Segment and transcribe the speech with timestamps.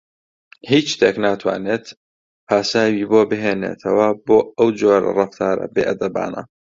[0.71, 1.85] هیچ شتێک ناتوانێت
[2.47, 6.41] پاساوی بۆ بهێنێتەوە بۆ ئەو جۆرە ڕەفتارە بێئەدەبانە.